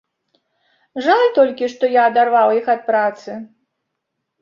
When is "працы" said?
2.91-3.41